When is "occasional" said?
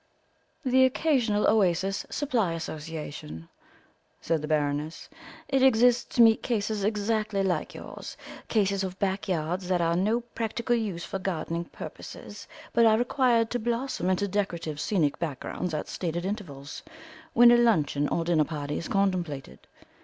0.83-1.47